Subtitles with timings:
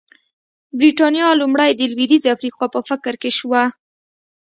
[0.79, 3.63] برېټانیا لومړی د لوېدیځې افریقا په فکر کې شوه.